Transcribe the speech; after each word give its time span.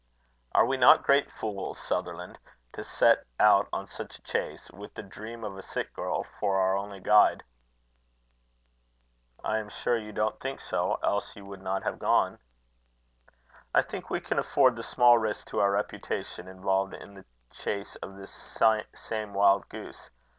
"Are 0.55 0.65
we 0.65 0.77
not 0.77 1.03
great 1.03 1.31
fools, 1.31 1.77
Sutherland, 1.77 2.39
to 2.73 2.83
set 2.83 3.23
out 3.39 3.67
on 3.71 3.85
such 3.85 4.17
a 4.17 4.21
chase, 4.23 4.71
with 4.71 4.95
the 4.95 5.03
dream 5.03 5.43
of 5.43 5.55
a 5.55 5.61
sick 5.61 5.93
girl 5.93 6.23
for 6.39 6.59
our 6.59 6.75
only 6.75 6.99
guide?" 6.99 7.43
"I 9.43 9.59
am 9.59 9.69
sure 9.69 9.95
you 9.95 10.11
don't 10.11 10.39
think 10.39 10.59
so, 10.59 10.95
else 11.03 11.35
you 11.35 11.45
would 11.45 11.61
not 11.61 11.83
have 11.83 11.99
gone." 11.99 12.39
"I 13.75 13.83
think 13.83 14.09
we 14.09 14.21
can 14.21 14.39
afford 14.39 14.75
the 14.75 14.81
small 14.81 15.19
risk 15.19 15.45
to 15.49 15.59
our 15.59 15.69
reputation 15.69 16.47
involved 16.47 16.95
in 16.95 17.13
the 17.13 17.25
chase 17.51 17.95
of 17.97 18.15
this 18.15 18.31
same 18.31 19.35
wild 19.35 19.69
goose. 19.69 20.09